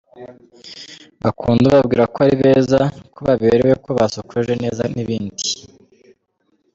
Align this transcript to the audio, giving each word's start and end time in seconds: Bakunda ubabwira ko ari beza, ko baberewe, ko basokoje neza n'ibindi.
Bakunda 1.23 1.63
ubabwira 1.67 2.03
ko 2.13 2.17
ari 2.25 2.35
beza, 2.41 2.79
ko 3.13 3.19
baberewe, 3.27 3.71
ko 3.83 3.89
basokoje 3.99 4.53
neza 4.63 4.83
n'ibindi. 4.93 5.45